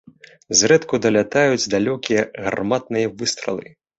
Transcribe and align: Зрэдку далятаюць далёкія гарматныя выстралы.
Зрэдку 0.61 0.99
далятаюць 1.05 1.69
далёкія 1.75 2.21
гарматныя 2.47 3.13
выстралы. 3.23 3.67